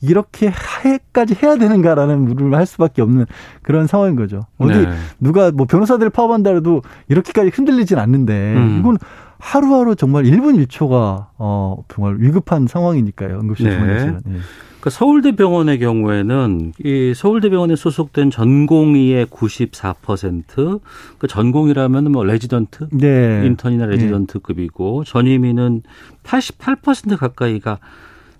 [0.00, 0.52] 이렇게
[0.84, 3.26] 해까지 해야 되는가라는 물음을 할 수밖에 없는
[3.62, 4.42] 그런 상황인 거죠.
[4.58, 4.86] 어디 네.
[5.18, 8.76] 누가 뭐 변호사들 파업한다 해도 이렇게까지 흔들리진 않는데 음.
[8.78, 8.98] 이건
[9.38, 13.38] 하루하루 정말 1분 1초가 어 정말 위급한 상황이니까요.
[13.40, 14.20] 응급실 중환자실은.
[14.24, 14.32] 네.
[14.32, 14.38] 네.
[14.80, 20.80] 그 서울대병원의 경우에는 이 서울대병원에 소속된 전공의의 94%,
[21.18, 23.42] 그 전공이라면 뭐 레지던트, 네.
[23.44, 23.92] 인턴이나 네.
[23.92, 25.82] 레지던트급이고 전임의는
[26.22, 27.78] 88% 가까이가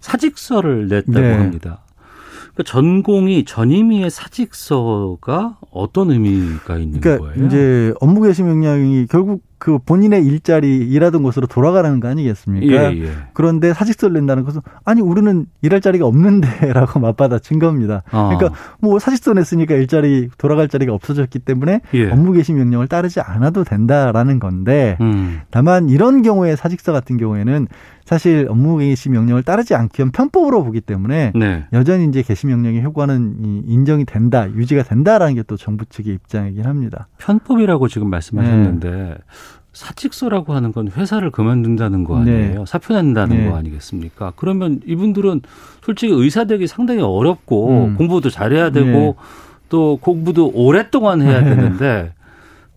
[0.01, 1.33] 사직서를 냈다고 네.
[1.35, 1.81] 합니다.
[2.55, 7.47] 그 전공이 전임의의 사직서가 어떤 의미가 있는 그러니까 거예요?
[7.47, 12.95] 이제 업무 개시 명령이 결국 그 본인의 일자리 일하던 곳으로 돌아가라는 거 아니겠습니까?
[12.95, 13.11] 예, 예.
[13.33, 18.03] 그런데 사직서를 낸다는 것은 아니 우리는 일할 자리가 없는데라고 맞받아친 겁니다.
[18.13, 18.31] 어.
[18.33, 22.11] 그러니까 뭐 사직서 냈으니까 일자리 돌아갈 자리가 없어졌기 때문에 예.
[22.11, 25.41] 업무 개시 명령을 따르지 않아도 된다라는 건데 음.
[25.51, 27.67] 다만 이런 경우에 사직서 같은 경우에는
[28.09, 31.67] 사실 업무 개시 명령을 따르지 않기엔 편법으로 보기 때문에 네.
[31.75, 37.09] 여전히 이제 개시 명령의 효과는 인정이 된다, 유지가 된다라는 게 또 정부 측의 입장이긴 합니다.
[37.19, 39.15] 편법이라고 지금 말씀하셨는데 네.
[39.73, 42.59] 사직서라고 하는 건 회사를 그만둔다는 거 아니에요?
[42.61, 42.65] 네.
[42.67, 43.51] 사표 낸다는 네.
[43.51, 44.33] 거 아니겠습니까?
[44.37, 45.43] 그러면 이분들은
[45.83, 47.97] 솔직히 의사 되기 상당히 어렵고 음.
[47.97, 49.15] 공부도 잘해야 되고 네.
[49.69, 51.55] 또 공부도 오랫동안 해야 네.
[51.55, 52.15] 되는데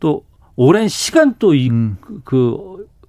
[0.01, 0.23] 또
[0.57, 1.97] 오랜 시간 또이 음.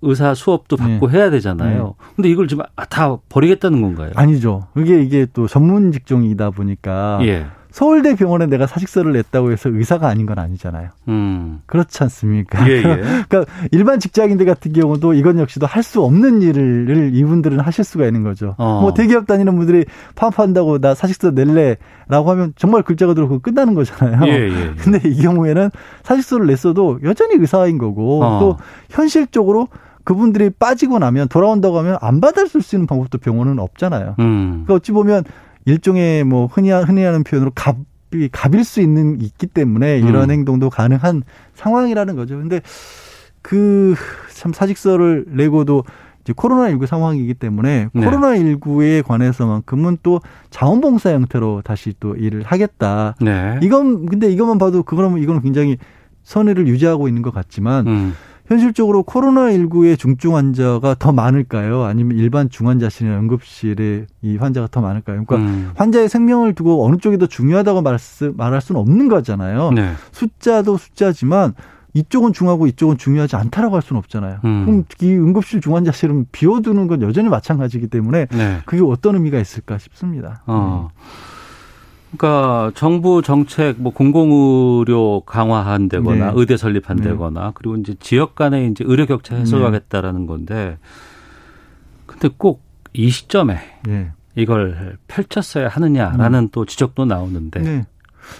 [0.02, 1.16] 그 의사 수업도 받고 네.
[1.18, 1.84] 해야 되잖아요.
[1.98, 2.06] 네.
[2.16, 4.10] 근데 이걸 지금 다 버리겠다는 건가요?
[4.16, 4.66] 아니죠.
[4.76, 7.46] 이게 이게 또 전문 직종이다 보니까 예.
[7.70, 10.90] 서울대 병원에 내가 사직서를 냈다고 해서 의사가 아닌 건 아니잖아요.
[11.08, 11.60] 음.
[11.64, 12.68] 그렇지 않습니까?
[12.68, 12.82] 예, 예.
[13.30, 18.22] 그러니까 일반 직장인들 같은 경우도 이건 역시도 할 수 없는 일을 이분들은 하실 수가 있는
[18.24, 18.54] 거죠.
[18.58, 18.80] 어.
[18.82, 19.86] 뭐 대기업 다니는 분들이
[20.16, 24.20] 파업한다고 나 사직서 낼래라고 하면 정말 글자가 들어고 끝나는 거잖아요.
[24.26, 25.70] 예, 예, 예, 근데 이 경우에는
[26.02, 28.38] 사직서를 냈어도 여전히 의사인 거고 어.
[28.38, 28.56] 또
[28.90, 29.68] 현실적으로
[30.04, 34.16] 그분들이 빠지고 나면 돌아온다고 하면 안 받을 수 있는 방법도 병원은 없잖아요.
[34.18, 34.50] 음.
[34.50, 35.24] 그러니까 어찌 보면
[35.64, 37.76] 일종의 뭐 흔히 흔히 하는 표현으로 갑
[38.30, 40.30] 갑일 수 있는 있기 때문에 이런 음.
[40.30, 41.22] 행동도 가능한
[41.54, 42.36] 상황이라는 거죠.
[42.36, 42.60] 근데
[43.40, 43.94] 그
[44.42, 45.84] 참 사직서를 내고도
[46.22, 48.06] 이제 코로나19 상황이기 때문에 네.
[48.06, 53.14] 코로나19에 관해서만큼은 또 자원봉사 형태로 다시 또 일을 하겠다.
[53.20, 53.58] 네.
[53.62, 55.78] 이건 근데 이것만 봐도 그거는 이거는 굉장히
[56.24, 58.14] 선의를 유지하고 있는 것 같지만 음.
[58.52, 61.84] 현실적으로 코로나19의 중증 환자가 더 많을까요?
[61.84, 65.24] 아니면 일반 중환자실이나 응급실에 이 환자가 더 많을까요?
[65.24, 65.70] 그러니까 음.
[65.74, 69.70] 환자의 생명을 두고 어느 쪽이 더 중요하다고 말할 수는 없는 거잖아요.
[69.70, 69.92] 네.
[70.12, 71.54] 숫자도 숫자지만
[71.94, 74.40] 이쪽은 중하고 이쪽은 중요하지 않다라고 할 수는 없잖아요.
[74.44, 74.64] 음.
[74.64, 78.60] 그럼 이 응급실 중환자실은 비워두는 건 여전히 마찬가지이기 때문에 네.
[78.66, 80.42] 그게 어떤 의미가 있을까 싶습니다.
[80.46, 80.90] 어.
[80.90, 81.31] 네.
[82.16, 86.32] 그러니까 정부 정책 뭐 공공의료 강화한다거나 네.
[86.34, 87.50] 의대 설립한다거나 네.
[87.54, 90.78] 그리고 이제 지역 간의 이제 의료 격차 해소하겠다라는 건데
[92.06, 94.12] 근데 꼭 이 시점에 네.
[94.34, 96.48] 이걸 펼쳤어야 하느냐라는 음.
[96.52, 97.86] 또 지적도 나오는데 네.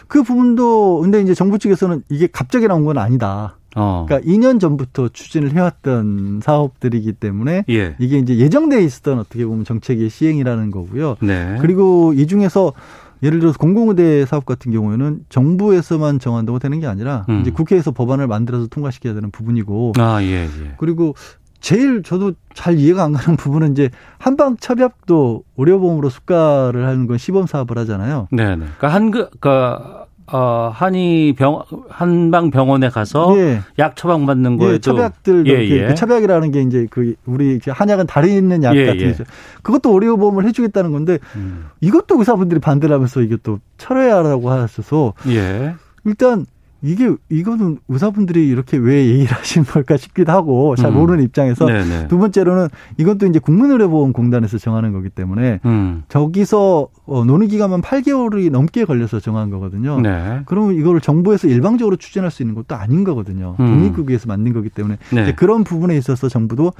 [0.09, 3.59] 그 부분도 근데 이제 정부 측에서는 이게 갑자기 나온 건 아니다.
[3.75, 4.05] 어.
[4.07, 7.97] 그러니까 2년 전부터 추진을 해왔던 사업들이기 때문에 예.
[7.99, 11.17] 이게 이제 예정돼 있었던 어떻게 보면 정책의 시행이라는 거고요.
[11.21, 11.57] 네.
[11.61, 12.75] 그리고 이 중에서
[13.23, 17.41] 예를 들어서 공공의대 사업 같은 경우에는 정부에서만 정한다고 되는 게 아니라 음.
[17.41, 19.93] 이제 국회에서 법안을 만들어서 통과시켜야 되는 부분이고.
[19.99, 20.75] 아, 예, 예.
[20.79, 21.15] 그리고
[21.61, 27.47] 제일 저도 잘 이해가 안 가는 부분은 이제 한방 첩약도 의료보험으로 수가를 하는 건 시범
[27.47, 28.27] 사업을 하잖아요.
[28.33, 28.65] 네, 네.
[28.79, 33.61] 그러니까 한 그 그러니까 어, 한의 병, 한방 병원에 가서 예.
[33.79, 35.87] 약 처방 받는 거에도 예, 처약들 예, 예.
[35.89, 39.25] 그 처약이라는 게 이제 그 우리 한약은 다리 있는 약 예, 같은 게죠
[39.63, 41.67] 그것도 의료 보험을 해주겠다는 건데 음.
[41.83, 45.75] 이것도 의사분들이 반대를 하면서 이게 또 철회하라고 하셔서 예.
[46.05, 46.47] 일단
[46.83, 50.95] 이게 이거는 의사분들이 이렇게 왜 얘기를 하신 걸까 싶기도 하고 잘 음.
[50.95, 51.25] 모르는 음.
[51.25, 52.09] 입장에서 네네.
[52.09, 52.69] 두 번째로는
[52.99, 56.03] 이것도 이제 국민의료보험공단에서 정하는 거기 때문에 음.
[56.09, 60.01] 저기서 어, 논의 기간만 8개월이 넘게 걸려서 정한 거거든요.
[60.01, 60.41] 네.
[60.47, 63.57] 그러면 이걸 정부에서 일방적으로 추진할 수 있는 것도 아닌 거거든요.
[63.61, 63.67] 음.
[63.67, 65.35] 독립국에서 만든 거기 때문에 네.
[65.35, 66.73] 그런 부분에 있어서 정부도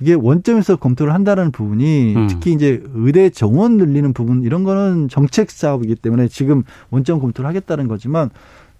[0.00, 2.26] 이게 원점에서 검토를 한다는 부분이 음.
[2.28, 7.88] 특히 이제 의대 정원 늘리는 부분 이런 거는 정책 사업이기 때문에 지금 원점 검토를 하겠다는
[7.88, 8.30] 거지만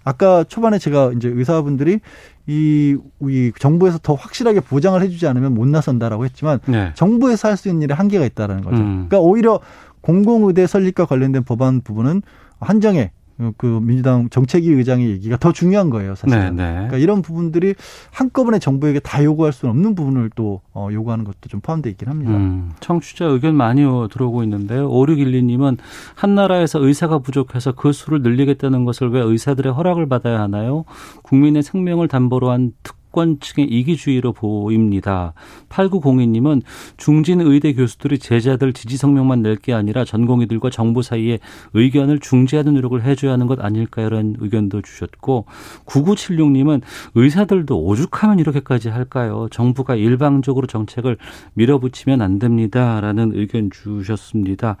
[0.03, 1.99] 아까 초반에 제가 이제 의사분들이
[2.47, 6.91] 이, 이 정부에서 더 확실하게 보장을 해주지 않으면 못 나선다라고 했지만 네.
[6.95, 8.77] 정부에서 할 수 있는 일에 한계가 있다라는 거죠.
[8.77, 9.07] 음.
[9.07, 9.59] 그러니까 오히려
[10.01, 12.21] 공공의대 설립과 관련된 법안 부분은
[12.59, 13.11] 한정에
[13.57, 16.55] 그 민주당 정책위 의장의 얘기가 더 중요한 거예요, 사실은.
[16.55, 16.73] 네, 네.
[16.73, 17.73] 그러니까 이런 부분들이
[18.11, 22.31] 한꺼번에 정부에게 다 요구할 수는 없는 부분을 또 어, 요구하는 것도 좀 포함되어 있긴 합니다.
[22.31, 24.89] 음, 청취자 의견 많이 들어오고 있는데요.
[24.89, 25.77] 5612님은
[26.15, 30.83] 한나라에서 의사가 부족해서 그 수를 늘리겠다는 것을 왜 의사들의 허락을 받아야 하나요?
[31.23, 32.98] 국민의 생명을 담보로 한 특.
[33.09, 35.33] 정권층의 이기주의로 보입니다.
[35.69, 36.61] 8902님은
[36.97, 41.39] 중진 의대 교수들이 제자들 지지 성명만 낼 게 아니라 전공의들과 정부 사이에
[41.73, 44.07] 의견을 중재하는 노력을 해줘야 하는 것 아닐까요?
[44.07, 45.45] 라는 의견도 주셨고
[45.85, 46.81] 9976님은
[47.15, 49.47] 의사들도 오죽하면 이렇게까지 할까요?
[49.51, 51.17] 정부가 일방적으로 정책을
[51.55, 53.01] 밀어붙이면 안 됩니다.
[53.01, 54.77] 라는 의견 주셨습니다.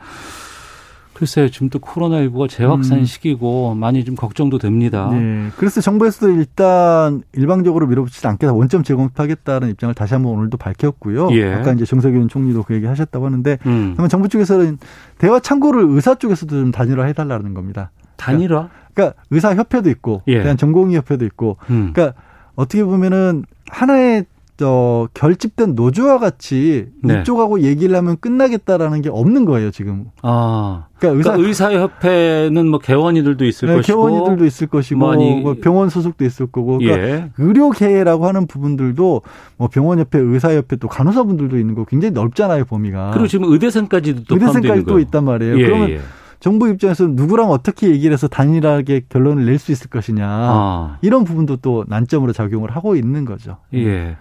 [1.19, 3.03] 글쎄요, 지금 또 코로나19가 재확산 음.
[3.03, 5.09] 시기고 많이 좀 걱정도 됩니다.
[5.11, 5.49] 네.
[5.57, 11.27] 그래서 정부에서도 일단 일방적으로 밀어붙이지 않겠다, 원점 제공하겠다는 입장을 다시 한번 오늘도 밝혔고요.
[11.33, 11.55] 예.
[11.55, 13.91] 아까 이제 정석윤 총리도 그 얘기 하셨다고 하는데, 음.
[13.95, 14.77] 그러면 정부 쪽에서는
[15.17, 17.91] 대화 창구를 의사 쪽에서도 좀 단일화 해달라는 겁니다.
[18.15, 18.69] 단일화?
[18.93, 20.41] 그러니까, 그러니까 의사협회도 있고, 예.
[20.41, 21.91] 대한 전공의협회도 있고, 음.
[21.93, 22.17] 그러니까
[22.55, 24.23] 어떻게 보면은 하나의
[24.59, 27.21] 저 결집된 노조와 같이 네.
[27.21, 30.07] 이쪽하고 얘기를 하면 끝나겠다라는 게 없는 거예요 지금.
[30.21, 35.55] 아, 그러니까 의사 그러니까 의사협회는 뭐 개원이들도 있을 네, 것이고, 개원이들도 있을 것이고, 뭐, 뭐
[35.61, 37.29] 병원 소속도 있을 거고, 그러니까 예.
[37.37, 39.21] 의료계라고 하는 부분들도
[39.55, 43.11] 뭐 병원협회, 의사협회 또 간호사분들도 있는 거 굉장히 넓잖아요 범위가.
[43.11, 45.57] 그리고 지금 의대생까지도 또 의대생까지 또 있단 말이에요.
[45.57, 45.99] 예, 그러면 예.
[46.39, 50.97] 정부 입장에서 누구랑 어떻게 얘기를 해서 단일하게 결론을 낼 수 있을 것이냐 아.
[51.01, 53.57] 이런 부분도 또 난점으로 작용을 하고 있는 거죠.
[53.73, 54.15] 예.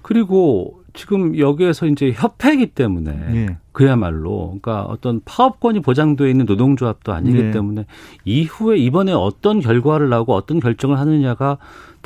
[0.00, 3.58] 그리고 지금 여기에서 이제 협회이기 때문에 예.
[3.72, 7.50] 그야말로 그러니까 어떤 파업권이 보장되어 있는 노동조합도 아니기 예.
[7.50, 7.84] 때문에
[8.24, 11.58] 이후에 이번에 어떤 결과를 나오고 어떤 결정을 하느냐가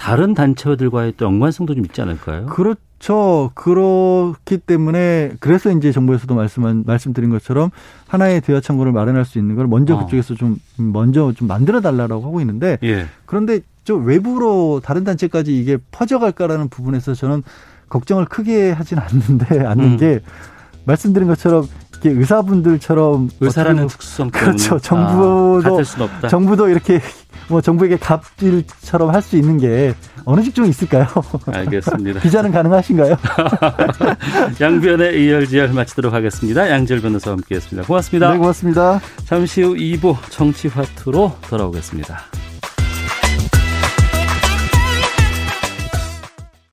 [0.03, 2.47] 다른 단체들과의 또 연관성도 좀 있지 않을까요?
[2.47, 3.53] 그렇죠.
[3.55, 7.71] 그렇기 때문에 그래서 이제 정부에서도 말씀 말씀드린 것처럼
[8.09, 10.05] 하나의 대화 창구를 마련할 수 있는 걸 먼저 어.
[10.05, 13.07] 그쪽에서 좀 먼저 좀 만들어 달라고 하고 있는데 예.
[13.27, 17.45] 그런데 좀 외부로 다른 단체까지 이게 퍼져갈까라는 부분에서 저는
[17.89, 19.97] 걱정을 크게 하진 않는데 않는 음.
[19.99, 20.19] 게
[20.85, 21.69] 말씀드린 것처럼
[22.03, 24.79] 이게 의사분들처럼 의사라는 특성 때문에 그렇죠.
[24.79, 25.81] 정부도
[26.23, 27.01] 아, 정부도 이렇게
[27.49, 29.95] 뭐 정부에게 갑질처럼 할 수 있는 게
[30.25, 31.07] 어느 직종 있을까요?
[31.47, 32.21] 알겠습니다.
[32.21, 33.17] 비자는 가능하신가요?
[34.61, 36.69] 양변의 이열지열 마치도록 하겠습니다.
[36.71, 37.87] 양질 변호사와 함께했습니다.
[37.87, 38.33] 고맙습니다.
[38.33, 39.01] 네, 고맙습니다.
[39.25, 42.19] 잠시 후 2부 정치화투로 돌아오겠습니다.